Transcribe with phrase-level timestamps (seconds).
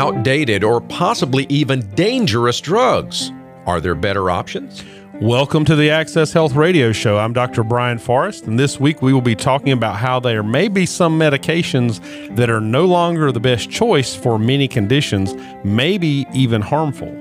[0.00, 3.30] outdated or possibly even dangerous drugs.
[3.66, 4.82] Are there better options?
[5.20, 7.18] Welcome to the Access Health Radio Show.
[7.18, 7.62] I'm Dr.
[7.62, 11.18] Brian Forrest, and this week we will be talking about how there may be some
[11.18, 12.00] medications
[12.34, 15.34] that are no longer the best choice for many conditions,
[15.64, 17.14] maybe even harmful.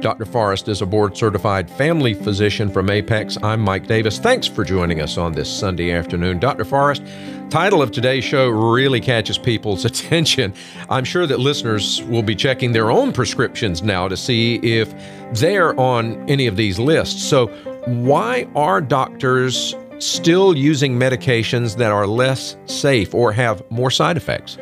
[0.00, 0.24] Dr.
[0.24, 3.38] Forrest is a board certified family physician from Apex.
[3.42, 4.18] I'm Mike Davis.
[4.18, 6.38] Thanks for joining us on this Sunday afternoon.
[6.38, 6.64] Dr.
[6.64, 7.02] Forrest,
[7.48, 10.52] title of today's show really catches people's attention.
[10.90, 14.92] I'm sure that listeners will be checking their own prescriptions now to see if
[15.32, 17.22] they're on any of these lists.
[17.22, 17.46] So,
[17.86, 24.58] why are doctors still using medications that are less safe or have more side effects?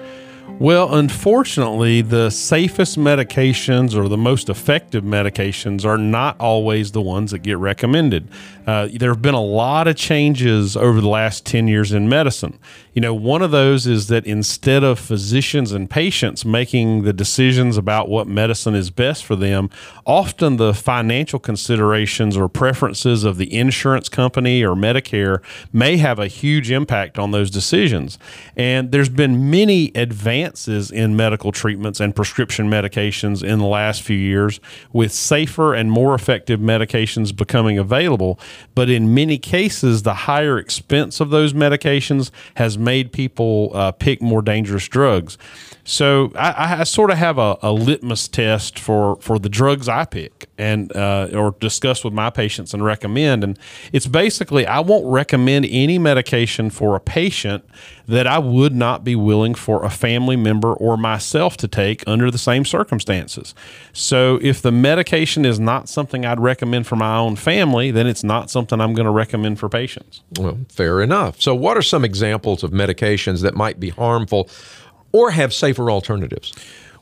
[0.59, 7.33] Well, unfortunately, the safest medications or the most effective medications are not always the ones
[7.33, 8.29] that get recommended.
[8.67, 12.59] Uh, there have been a lot of changes over the last 10 years in medicine.
[12.93, 17.77] You know, one of those is that instead of physicians and patients making the decisions
[17.77, 19.71] about what medicine is best for them,
[20.07, 25.43] often the financial considerations or preferences of the insurance company or Medicare
[25.73, 28.19] may have a huge impact on those decisions.
[28.57, 34.17] And there's been many advances in medical treatments and prescription medications in the last few
[34.17, 34.61] years,
[34.93, 38.39] with safer and more effective medications becoming available.
[38.75, 44.23] But in many cases, the higher expense of those medications has made people uh, pick
[44.23, 45.39] more dangerous drugs.
[45.85, 50.05] So I, I sort of have a, a, litmus test for, for the drugs I
[50.05, 53.43] pick and uh, or discuss with my patients and recommend.
[53.43, 53.59] And
[53.93, 57.65] it's basically I won't recommend any medication for a patient
[58.07, 62.31] that I would not be willing for a family member or myself to take under
[62.31, 63.53] the same circumstances.
[63.93, 68.23] So if the medication is not something I'd recommend for my own family, then it's
[68.23, 70.23] not something I'm going to recommend for patients.
[70.39, 71.41] Well, fair enough.
[71.41, 74.49] So what are some examples of medications that might be harmful
[75.13, 76.53] or have safer alternatives?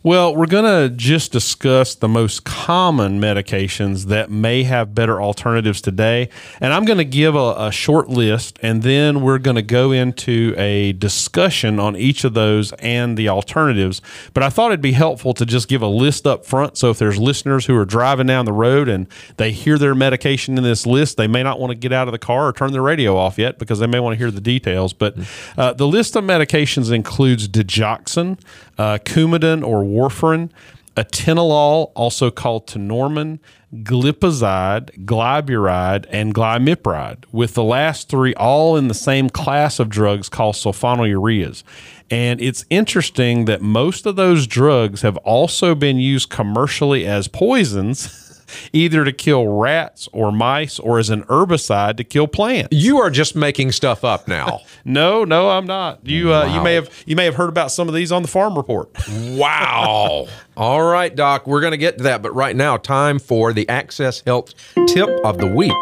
[0.02, 5.82] Well, we're going to just discuss the most common medications that may have better alternatives
[5.82, 6.30] today.
[6.58, 9.92] And I'm going to give a, a, short list, and then we're going to go
[9.92, 14.00] into a discussion on each of those and the alternatives.
[14.32, 16.78] But I thought it'd be helpful to just give a list up front.
[16.78, 19.06] So if there's listeners who are driving down the road and
[19.36, 22.12] they hear their medication in this list, they may not want to get out of
[22.12, 24.40] the car or turn their radio off yet because they may want to hear the
[24.40, 24.94] details.
[24.94, 25.14] But
[25.58, 28.40] uh, the list of medications includes digoxin,
[28.78, 30.50] uh, Coumadin or warfarin,
[30.96, 33.38] atenolol, also called tenormin,
[33.74, 40.28] glipizide, glyburide, and glimepiride, with the last three all in the same class of drugs
[40.28, 41.62] called sulfonylureas.
[42.10, 48.26] And it's interesting that most of those drugs have also been used commercially as poisons.
[48.72, 52.68] either to kill rats or mice or as an herbicide to kill plants.
[52.72, 54.60] You are just making stuff up now.
[54.84, 56.06] no, no, I'm not.
[56.06, 56.54] You uh, wow.
[56.54, 58.90] you may have you may have heard about some of these on the farm report.
[59.08, 60.26] wow.
[60.56, 63.68] All right, doc, we're going to get to that, but right now time for the
[63.68, 64.52] Access Health
[64.88, 65.72] tip of the week.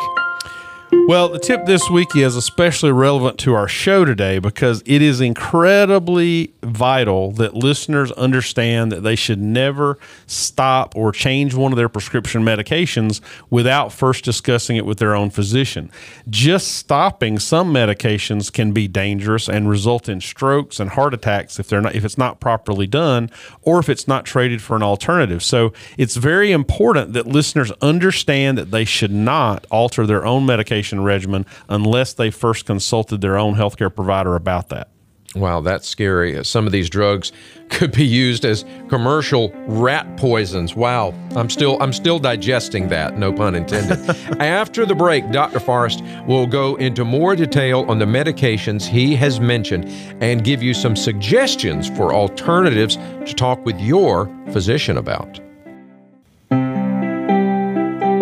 [0.91, 5.21] Well, the tip this week is especially relevant to our show today because it is
[5.21, 11.89] incredibly vital that listeners understand that they should never stop or change one of their
[11.91, 15.91] prescription medications without first discussing it with their own physician.
[16.29, 21.69] Just stopping some medications can be dangerous and result in strokes and heart attacks if
[21.69, 23.31] they're not if it's not properly done
[23.63, 25.43] or if it's not traded for an alternative.
[25.43, 30.78] So, it's very important that listeners understand that they should not alter their own medication
[30.79, 34.89] medication regimen unless they first consulted their own healthcare provider about that.
[35.35, 36.43] Wow, that's scary.
[36.43, 37.33] Some of these drugs
[37.69, 40.75] could be used as commercial rat poisons.
[40.75, 43.99] Wow, I'm still I'm still digesting that, no pun intended.
[44.41, 45.61] After the break, Dr.
[45.61, 49.85] Forrest will go into more detail on the medications he has mentioned
[50.23, 52.97] and give you some suggestions for alternatives
[53.27, 55.41] to talk with your physician about.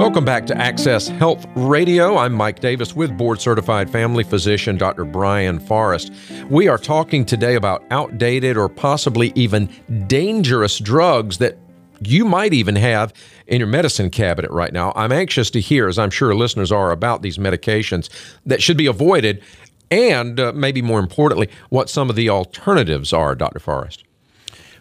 [0.06, 2.17] Welcome back to Access Health Radio.
[2.17, 5.05] I'm Mike Davis with board certified family physician Dr.
[5.05, 6.12] Brian Forrest.
[6.49, 9.69] We are talking today about outdated or possibly even
[10.06, 11.59] dangerous drugs that
[12.03, 13.13] you might even have
[13.48, 14.92] in your medicine cabinet right now.
[14.95, 18.09] I'm anxious to hear, as I'm sure listeners are, about these medications
[18.47, 19.42] that should be avoided
[19.91, 23.59] and uh, maybe more importantly, what some of the alternatives are, Dr.
[23.59, 24.06] Forrest.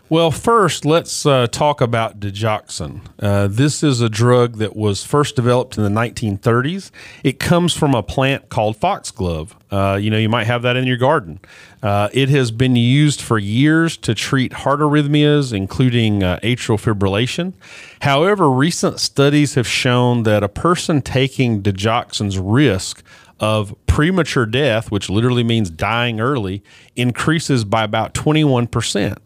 [0.07, 3.01] Well, first, let's uh, talk about digoxin.
[3.19, 6.91] Uh, this is a drug that was first developed in the 1930s.
[7.23, 9.55] It comes from a plant called foxglove.
[9.71, 11.39] Uh, you know, you might have that in your garden.
[11.81, 17.53] Uh, it has been used for years to treat heart arrhythmias, including uh, atrial fibrillation.
[18.01, 23.01] However, recent studies have shown that a person taking digoxin's risk
[23.39, 26.63] of premature death, which literally means dying early,
[26.95, 29.17] increases by about 21%.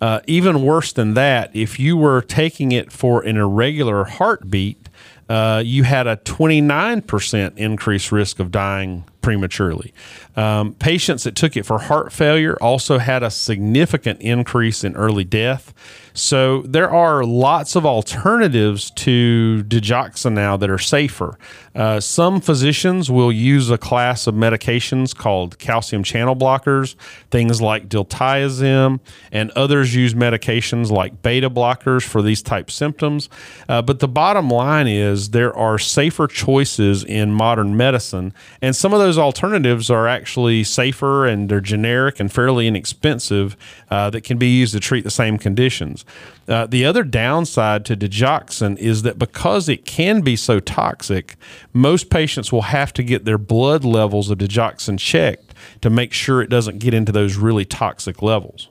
[0.00, 4.88] Uh, even worse than that, if you were taking it for an irregular heartbeat,
[5.28, 9.92] uh, you had a 29% increased risk of dying prematurely.
[10.36, 15.24] Um, patients that took it for heart failure also had a significant increase in early
[15.24, 15.74] death.
[16.12, 21.38] So there are lots of alternatives to digoxin now that are safer.
[21.74, 26.96] Uh, some physicians will use a class of medications called calcium channel blockers,
[27.30, 28.98] things like diltiazem,
[29.30, 33.28] and others use medications like beta blockers for these type symptoms.
[33.68, 38.92] Uh, but the bottom line is there are safer choices in modern medicine, and some
[38.92, 43.56] of those alternatives are actually safer and they're generic and fairly inexpensive
[43.90, 46.04] uh, that can be used to treat the same conditions.
[46.48, 51.36] Uh, the other downside to digoxin is that because it can be so toxic,
[51.72, 56.40] most patients will have to get their blood levels of digoxin checked to make sure
[56.40, 58.69] it doesn't get into those really toxic levels.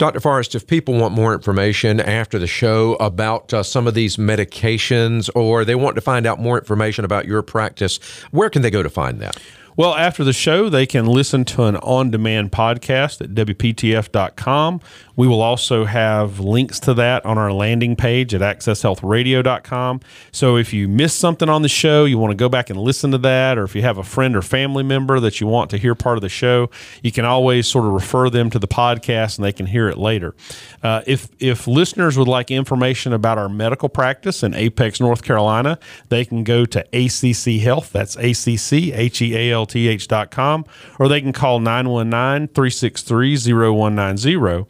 [0.00, 0.18] Dr.
[0.18, 5.28] Forrest, if people want more information after the show about uh, some of these medications
[5.34, 7.98] or they want to find out more information about your practice,
[8.30, 9.36] where can they go to find that?
[9.76, 14.80] Well, after the show, they can listen to an on demand podcast at WPTF.com.
[15.16, 20.00] We will also have links to that on our landing page at accesshealthradio.com.
[20.32, 23.10] So if you missed something on the show, you want to go back and listen
[23.10, 25.76] to that, or if you have a friend or family member that you want to
[25.76, 26.70] hear part of the show,
[27.02, 29.98] you can always sort of refer them to the podcast and they can hear it
[29.98, 30.34] later.
[30.82, 35.78] Uh, if, if listeners would like information about our medical practice in Apex, North Carolina,
[36.08, 37.92] they can go to ACC Health.
[37.92, 40.64] That's ACC, H E A L T H.com,
[40.98, 44.66] or they can call 919 363 0190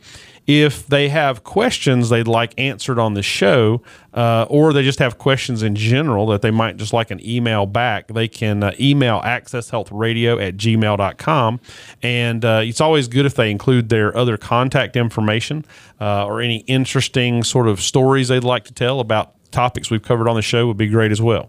[0.51, 3.83] if they have questions they'd like answered on the show,
[4.15, 7.67] uh, or they just have questions in general that they might just like an email
[7.67, 11.61] back, they can uh, email accesshealthradio at gmail.com.
[12.03, 15.65] And uh, it's always good if they include their other contact information
[16.01, 20.29] uh, or any interesting sort of stories they'd like to tell about topics we've covered
[20.29, 21.49] on the show would be great as well.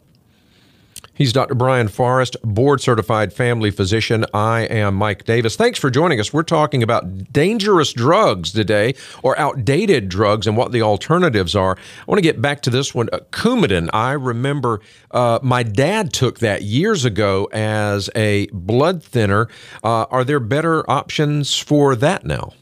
[1.13, 1.55] He's Dr.
[1.55, 4.25] Brian Forrest, board certified family physician.
[4.33, 5.57] I am Mike Davis.
[5.57, 6.31] Thanks for joining us.
[6.31, 11.77] We're talking about dangerous drugs today or outdated drugs and what the alternatives are.
[11.77, 13.09] I want to get back to this one.
[13.11, 14.79] Uh, Coumadin, I remember
[15.11, 19.49] uh, my dad took that years ago as a blood thinner.
[19.83, 22.53] Uh, are there better options for that now?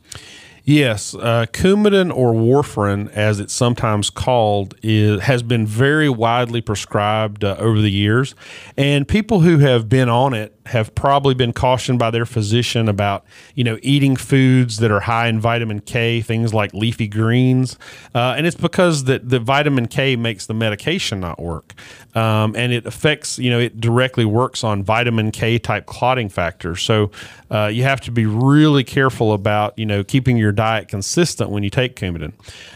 [0.69, 7.43] Yes, uh, Coumadin or warfarin, as it's sometimes called, is has been very widely prescribed
[7.43, 8.35] uh, over the years,
[8.77, 13.25] and people who have been on it have probably been cautioned by their physician about
[13.55, 17.77] you know eating foods that are high in vitamin K, things like leafy greens,
[18.15, 21.73] uh, and it's because that the vitamin K makes the medication not work,
[22.15, 26.81] um, and it affects you know it directly works on vitamin K type clotting factors.
[26.81, 27.11] So
[27.51, 31.63] uh, you have to be really careful about you know keeping your diet consistent when
[31.63, 32.33] you take Coumadin.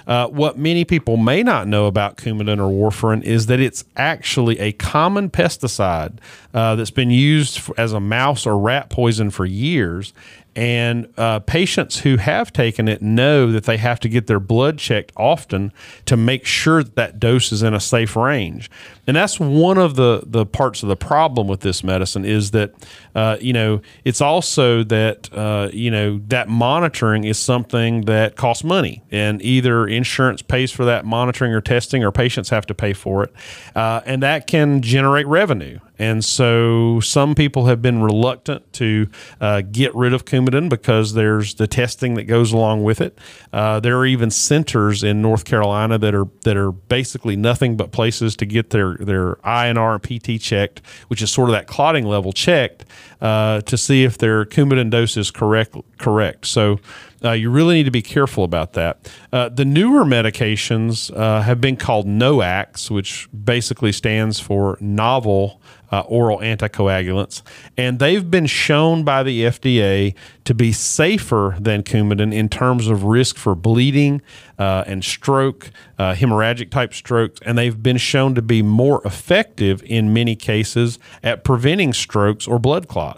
[0.08, 4.60] Uh, what many people may not know about Coumadin or warfarin is that it's actually
[4.60, 6.18] a common pesticide
[6.54, 10.14] uh, that's been used for, as a mouse or rat poison for years.
[10.56, 14.78] And uh, patients who have taken it know that they have to get their blood
[14.78, 15.74] checked often
[16.06, 18.70] to make sure that, that dose is in a safe range.
[19.08, 22.72] And that's one of the, the parts of the problem with this medicine is that,
[23.16, 28.64] uh, you know, it's also that, uh, you know, that monitoring is something that costs
[28.64, 29.02] money.
[29.12, 33.24] And either insurance pays for that monitoring or testing or patients have to pay for
[33.24, 33.34] it.
[33.76, 35.80] Uh, and that can generate revenue.
[36.00, 39.08] And so some people have been reluctant to
[39.40, 43.18] uh, get rid of Coumadin because there's the testing that goes along with it.
[43.52, 47.92] Uh, there are even centers in North Carolina that are that are basically nothing but
[47.92, 52.06] places to get their their INR and PT checked, which is sort of that clotting
[52.06, 52.86] level checked
[53.24, 55.76] uh, to see if their Coumadin dose is correct.
[55.98, 56.46] Correct.
[56.46, 56.80] So.
[57.26, 59.10] Uh, you really need to be careful about that.
[59.32, 65.62] Uh, the newer medications uh, have been called NOACs, which basically stands for novel
[65.94, 67.42] uh, oral anticoagulants,
[67.78, 70.14] and they've been shown by the FDA
[70.44, 74.22] to be safer than Coumadin in terms of risk for bleeding
[74.58, 80.36] and stroke, hemorrhagic type strokes, and they've been shown to be more effective in many
[80.36, 83.13] cases at preventing strokes or blood clots.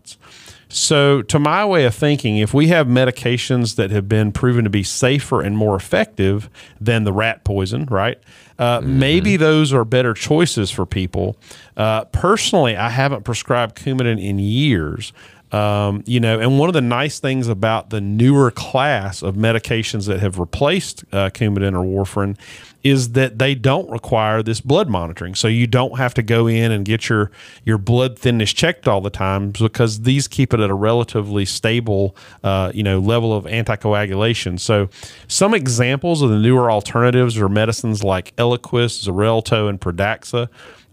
[0.67, 4.69] So, to my way of thinking, if we have medications that have been proven to
[4.69, 6.49] be safer and more effective
[6.81, 8.19] than the rat poison, right?
[8.57, 8.99] Uh, mm-hmm.
[8.99, 11.37] Maybe those are better choices for people.
[11.77, 15.13] Uh, personally, I haven't prescribed Coumadin in years.
[15.55, 20.05] Um, you know, and one of the nice things about the newer class of medications
[20.07, 22.38] that have replaced uh, Coumadin or warfarin
[22.83, 25.33] is that they don't require this blood monitoring.
[25.33, 27.31] So you don't have to go in and get your
[27.63, 32.17] your blood thinness checked all the time because these keep it at a relatively stable,
[32.43, 34.59] uh, you know, level of anticoagulation.
[34.59, 34.89] So
[35.29, 40.50] some examples of the newer alternatives are medicines like Eliquis, Xarelto, and Pradaxa.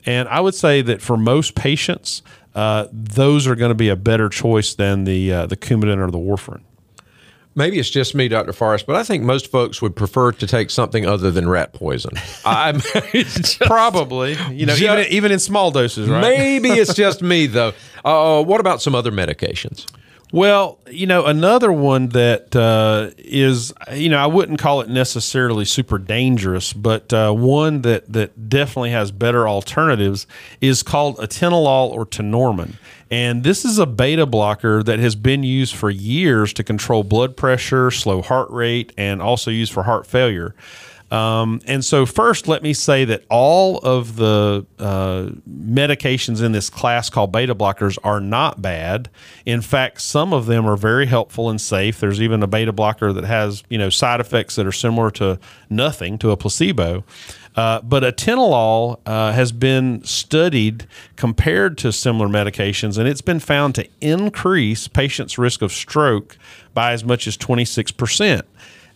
[0.06, 2.22] And I would say that for most patients,
[2.54, 6.10] uh, those are going to be a better choice than the uh, the Coumadin or
[6.10, 6.62] the warfarin.
[7.54, 8.52] Maybe it's just me, Dr.
[8.54, 12.12] Forrest, but I think most folks would prefer to take something other than rat poison.
[12.46, 12.80] I'm
[13.12, 16.22] just, probably, you know, just, even, even in small doses, right?
[16.22, 17.72] Maybe it's just me, though.
[18.04, 19.86] Uh, what about some other medications?
[20.32, 25.66] Well, you know, another one that uh, is, you know, I wouldn't call it necessarily
[25.66, 30.26] super dangerous, but uh, one that that definitely has better alternatives
[30.62, 32.76] is called atenolol or tenormin.
[33.10, 37.36] And this is a beta blocker that has been used for years to control blood
[37.36, 40.54] pressure, slow heart rate, and also used for heart failure.
[41.12, 46.70] Um, and so, first, let me say that all of the uh, medications in this
[46.70, 49.10] class called beta blockers are not bad.
[49.44, 52.00] In fact, some of them are very helpful and safe.
[52.00, 55.38] There's even a beta blocker that has you know side effects that are similar to
[55.68, 57.04] nothing to a placebo.
[57.54, 63.74] Uh, but atenolol uh, has been studied compared to similar medications, and it's been found
[63.74, 66.38] to increase patients' risk of stroke
[66.72, 68.46] by as much as 26 percent.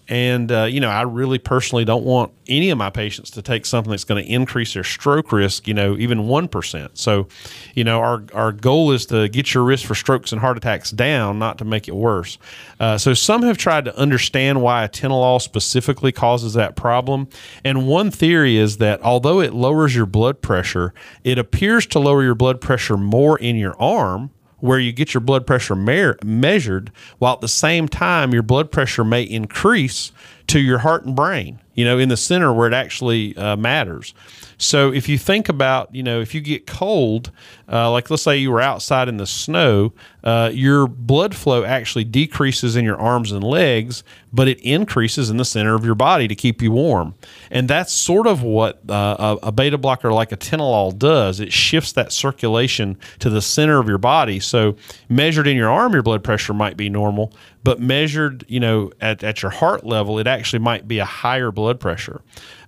[0.09, 3.67] And, uh, you know, I really personally don't want any of my patients to take
[3.67, 6.91] something that's going to increase their stroke risk, you know, even 1%.
[6.95, 7.27] So,
[7.75, 10.91] you know, our, our goal is to get your risk for strokes and heart attacks
[10.93, 12.39] down, not to make it worse.
[12.79, 17.29] Uh, so, some have tried to understand why atenolol specifically causes that problem.
[17.65, 20.95] And one theory is that although it lowers your blood pressure,
[21.25, 25.21] it appears to lower your blood pressure more in your arm where you get your
[25.21, 30.13] blood pressure me- measured, while at the same time your blood pressure may increase
[30.49, 34.15] to your heart and brain, you know, in the center where it actually uh, matters.
[34.59, 37.31] So if you think about, you know, if you get cold,
[37.71, 39.93] uh, like let's say you were outside in the snow,
[40.25, 44.03] uh, your blood flow actually decreases in your arms and legs,
[44.33, 47.15] but it increases in the center of your body to keep you warm.
[47.51, 51.39] And that's sort of what uh, a, beta blocker like atenolol does.
[51.39, 54.41] It shifts that circulation to the center of your body.
[54.41, 54.77] So
[55.09, 59.25] measured in your arm, your blood pressure might be normal, but measured, you know, at,
[59.25, 62.23] at your heart level, it actually might be a higher blood pressure.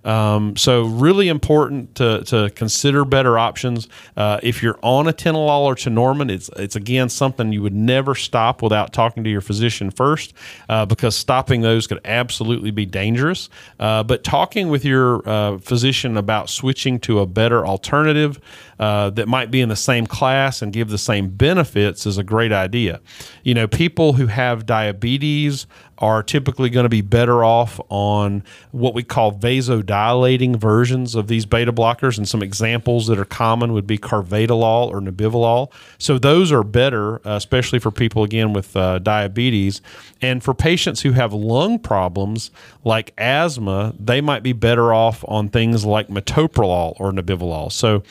[0.05, 3.87] Um, so really important to, to consider better options.
[4.15, 8.61] Uh, if you're on atenolol or tenormin, it's it's again something you would never stop
[8.61, 10.33] without talking to your physician first,
[10.69, 13.49] uh, because stopping those could absolutely be dangerous.
[13.79, 18.39] Uh, but talking with your uh, physician about switching to a better alternative
[18.79, 22.23] uh, that might be in the same class and give the same benefits is a
[22.23, 23.01] great idea.
[23.43, 25.67] You know, people who have diabetes
[25.99, 31.45] are typically going to be better off on what we call vasodilating versions of these
[31.45, 32.17] beta blockers.
[32.17, 35.71] And some examples that are common would be carvedilol or nebivolol.
[35.97, 39.81] So those are better, uh, especially for people, again, with uh, diabetes.
[40.21, 42.51] And for patients who have lung problems
[42.85, 47.71] like asthma, they might be better off on things like metoprolol or nebivolol.
[47.71, 48.03] So,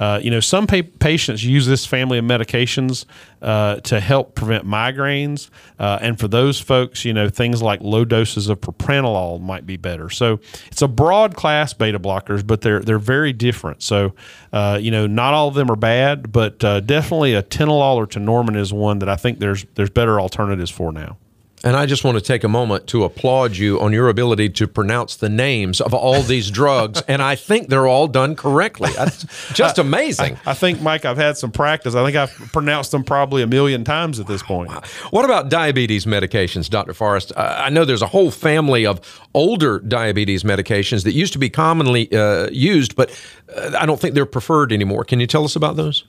[0.00, 3.04] uh, you know, some pa- patients use this family of medications
[3.42, 5.50] uh, to help prevent migraines.
[5.78, 9.76] Uh, and for those folks, you know, things like low doses of propranolol might be
[9.76, 10.10] better.
[10.10, 13.82] So it's a broad class beta blockers, but they're they're very different.
[13.82, 14.14] So
[14.52, 18.56] uh, you know, not all of them are bad, but uh, definitely atenolol or tenormin
[18.56, 21.16] is one that I think there's there's better alternatives for now.
[21.64, 24.68] And I just want to take a moment to applaud you on your ability to
[24.68, 27.02] pronounce the names of all these drugs.
[27.08, 28.90] and I think they're all done correctly.
[28.94, 30.36] That's just amazing.
[30.46, 31.94] I, I, think, Mike, I've had some practice.
[31.94, 34.70] I think I've pronounced them probably a million times at this point.
[35.10, 36.92] What about diabetes medications, Dr.
[36.92, 37.32] Forrest?
[37.34, 39.00] Uh, I know there's a whole family of
[39.34, 43.10] older diabetes medications that used to be commonly uh, used, but
[43.56, 45.04] uh, I don't think they're preferred anymore.
[45.04, 46.04] Can you tell us about those?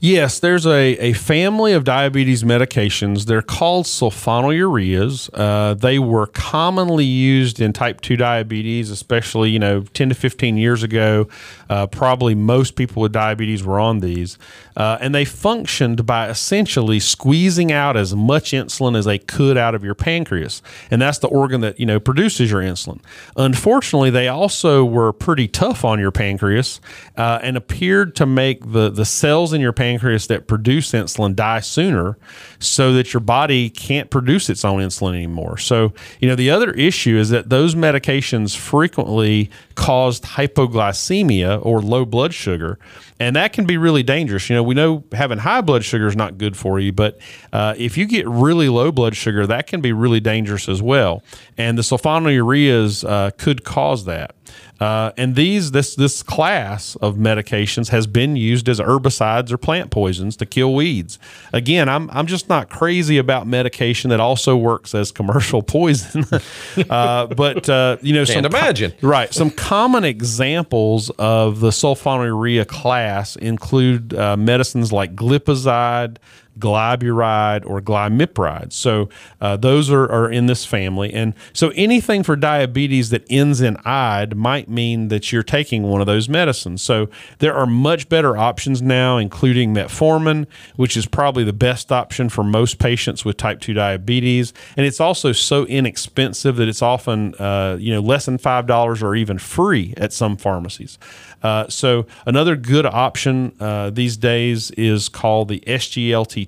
[0.00, 3.26] Yes, there's a, a family of diabetes medications.
[3.26, 5.28] They're called sulfonylureas.
[5.34, 10.56] Uh, they were commonly used in type 2 diabetes, especially, you know, 10 to 15
[10.56, 11.26] years ago.
[11.68, 14.38] Uh, probably most people with diabetes were on these.
[14.76, 19.74] Uh, and they functioned by essentially squeezing out as much insulin as they could out
[19.74, 20.62] of your pancreas.
[20.92, 23.00] And that's the organ that, you know, produces your insulin.
[23.36, 26.80] Unfortunately, they also were pretty tough on your pancreas
[27.16, 31.34] uh, and appeared to make the, the cells in your pancreas pancreas that produce insulin
[31.34, 32.18] die sooner
[32.58, 35.56] so that your body can't produce its own insulin anymore.
[35.56, 42.04] So, you know, the other issue is that those medications frequently caused hypoglycemia or low
[42.04, 42.78] blood sugar.
[43.20, 44.48] And that can be really dangerous.
[44.48, 47.18] You know, we know having high blood sugar is not good for you, but
[47.52, 51.22] uh, if you get really low blood sugar, that can be really dangerous as well.
[51.56, 54.34] And the sulfonylureas uh, could cause that.
[54.80, 59.90] Uh, and these this this class of medications has been used as herbicides or plant
[59.90, 61.18] poisons to kill weeds.
[61.52, 66.24] Again, I'm I'm just not crazy about medication that also works as commercial poison.
[66.90, 68.92] uh, but uh, you know, Can't some imagine.
[69.02, 69.34] right.
[69.34, 76.16] Some common examples of the sulfonylurea class include uh, medicines like glipizide,
[76.58, 78.72] glyburide or glimepiride.
[78.72, 79.08] So
[79.40, 81.12] uh, those are, are in this family.
[81.12, 86.00] And so anything for diabetes that ends in ide might mean that you're taking one
[86.00, 86.82] of those medicines.
[86.82, 90.46] So there are much better options now, including metformin,
[90.76, 94.52] which is probably the best option for most patients with type 2 diabetes.
[94.76, 99.14] And it's also so inexpensive that it's often, uh, you know, less than $5 or
[99.14, 100.98] even free at some pharmacies.
[101.42, 105.62] Uh, so another good option uh, these days is called the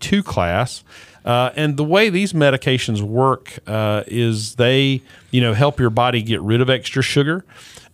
[0.00, 0.84] SGLT2 class.
[1.24, 6.22] Uh, and the way these medications work uh, is they, you know, help your body
[6.22, 7.44] get rid of extra sugar.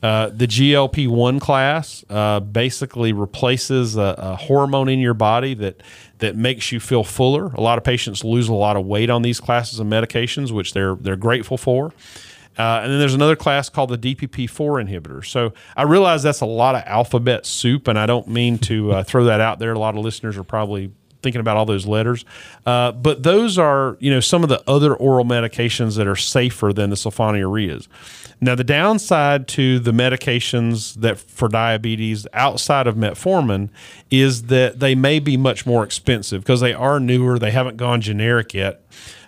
[0.02, 5.82] Uh, the GLP one class uh, basically replaces a, a, hormone in your body that
[6.18, 7.46] that makes you feel fuller.
[7.54, 10.74] A lot of patients lose a lot of weight on these classes of medications, which
[10.74, 11.92] they're they're grateful for.
[12.58, 15.24] Uh, and then there's another class called the DPP4 inhibitor.
[15.24, 19.02] So I realize that's a lot of alphabet soup, and I don't mean to uh,
[19.02, 19.72] throw that out there.
[19.72, 20.90] A lot of listeners are probably
[21.26, 22.24] thinking about all those letters.
[22.64, 26.72] Uh, but those are, you know, some of the other oral medications that are safer
[26.72, 27.88] than the sulfonylureas.
[28.40, 33.70] Now, the downside to the medications that for diabetes outside of metformin
[34.10, 37.38] is that they may be much more expensive because they are newer.
[37.38, 38.82] They haven't gone generic yet.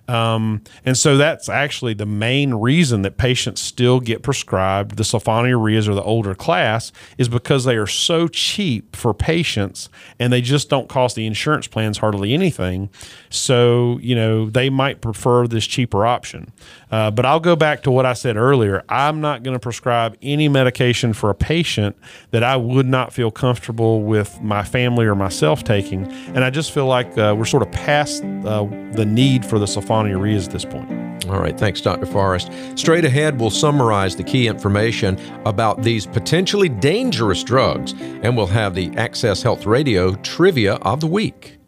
[0.09, 5.87] Um, and so that's actually the main reason that patients still get prescribed the sulfonylureas
[5.87, 10.71] or the older class is because they are so cheap for patients and they just
[10.71, 12.89] don't cost the insurance plans hardly anything.
[13.29, 16.53] So, you know, they might prefer this cheaper option.
[16.91, 18.83] Uh, but I'll go back to what I said earlier.
[18.89, 21.97] I'm not going to prescribe any medication for a patient
[22.31, 26.11] that I would not feel comfortable with my family or myself taking.
[26.35, 29.67] And I just feel like uh, we're sort of past uh, the need for the
[29.67, 31.09] sulfonylureas at this point.
[31.29, 32.07] All right, thanks, Dr.
[32.07, 32.51] Forrest.
[32.77, 38.75] Straight ahead, we'll summarize the key information about these potentially dangerous drugs, and we'll have
[38.75, 41.59] the Access Health Radio trivia of the week.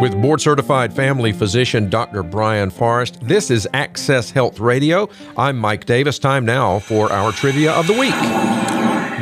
[0.00, 2.22] With board certified family physician Dr.
[2.22, 5.08] Brian Forrest, this is Access Health Radio.
[5.36, 6.18] I'm Mike Davis.
[6.18, 8.12] Time now for our trivia of the week.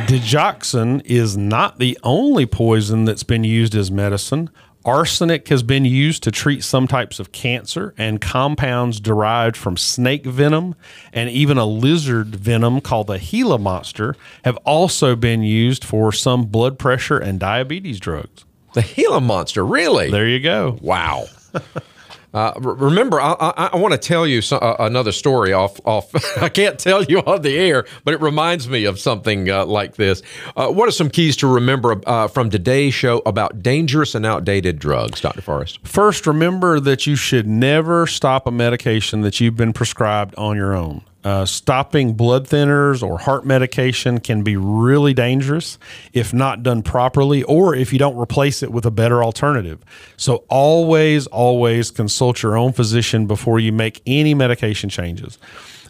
[0.07, 4.49] Digoxin is not the only poison that's been used as medicine.
[4.85, 10.25] Arsenic has been used to treat some types of cancer, and compounds derived from snake
[10.25, 10.75] venom
[11.13, 16.45] and even a lizard venom called the Gila monster have also been used for some
[16.45, 18.45] blood pressure and diabetes drugs.
[18.73, 20.11] The Gila monster, really?
[20.11, 20.77] There you go.
[20.81, 21.25] Wow.
[22.33, 25.79] Uh, remember, I, I, I want to tell you some, uh, another story off.
[25.85, 29.65] Off, I can't tell you on the air, but it reminds me of something uh,
[29.65, 30.23] like this.
[30.55, 34.79] Uh, what are some keys to remember uh, from today's show about dangerous and outdated
[34.79, 35.79] drugs, Doctor Forrest?
[35.85, 40.75] First, remember that you should never stop a medication that you've been prescribed on your
[40.75, 41.03] own.
[41.23, 45.77] Uh, stopping blood thinners or heart medication can be really dangerous
[46.11, 49.83] if not done properly or if you don't replace it with a better alternative.
[50.17, 55.37] So, always, always consult your own physician before you make any medication changes.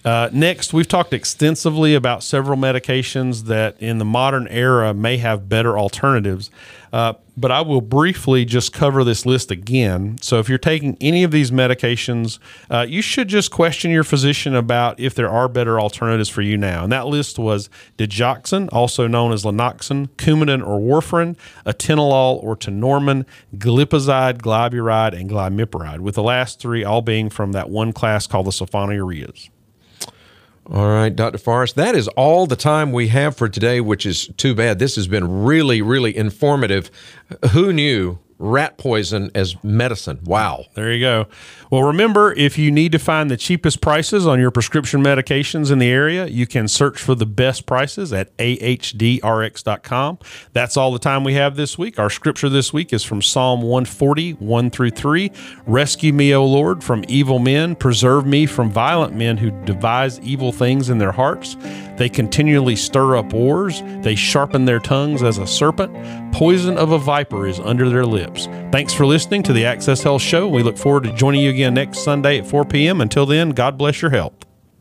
[0.05, 5.47] Uh, next, we've talked extensively about several medications that in the modern era may have
[5.47, 6.49] better alternatives.
[6.91, 10.19] Uh, but I will briefly just cover this list again.
[10.21, 12.37] So, if you're taking any of these medications,
[12.69, 16.57] uh, you should just question your physician about if there are better alternatives for you
[16.57, 16.83] now.
[16.83, 21.35] And that list was digoxin, also known as Lanoxin, Coumadin or warfarin,
[21.65, 27.71] atenolol or tenormin, glipizide, glyburide, and glimepiride, with the last three all being from that
[27.71, 29.49] one class called the sulfonylureas.
[30.71, 31.37] All right, Dr.
[31.37, 34.79] Forrest, that is all the time we have for today, which is too bad.
[34.79, 36.89] This has been really, really informative.
[37.51, 40.19] Who knew rat poison as medicine.
[40.23, 40.65] Wow.
[40.75, 41.27] There you go.
[41.69, 45.79] Well, remember, if you need to find the cheapest prices on your prescription medications in
[45.79, 50.19] the area, you can search for the best prices at ahdrx.com.
[50.53, 51.99] That's all the time we have this week.
[51.99, 55.31] Our scripture this week is from Psalm 140, 1 through 3.
[55.65, 57.75] Rescue me, O Lord, from evil men.
[57.75, 61.55] Preserve me from violent men who devise evil things in their hearts.
[61.97, 63.81] They continually stir up wars.
[64.01, 65.93] They sharpen their tongues as a serpent.
[66.33, 68.32] Poison of a viper is under their lips.
[68.71, 70.47] Thanks for listening to the Access Health Show.
[70.47, 73.01] We look forward to joining you again next Sunday at 4 p.m.
[73.01, 74.33] Until then, God bless your health.